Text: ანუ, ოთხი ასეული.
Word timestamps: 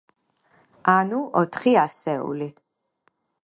ანუ, 0.93 1.19
ოთხი 1.43 1.75
ასეული. 1.83 2.51